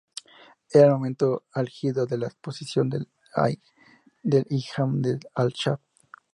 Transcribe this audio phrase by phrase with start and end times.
[0.73, 3.07] Era el momento álgido de la oposición del
[4.49, 4.99] Imam
[5.35, 5.79] al sha.